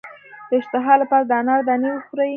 د 0.49 0.51
اشتها 0.59 0.93
لپاره 1.01 1.25
د 1.29 1.31
انار 1.39 1.61
دانې 1.67 1.89
وخورئ 1.93 2.29